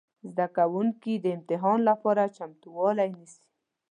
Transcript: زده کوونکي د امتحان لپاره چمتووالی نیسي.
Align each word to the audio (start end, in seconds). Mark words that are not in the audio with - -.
زده 0.29 0.47
کوونکي 0.57 1.13
د 1.17 1.25
امتحان 1.37 1.79
لپاره 1.89 2.33
چمتووالی 2.37 3.09
نیسي. 3.17 3.43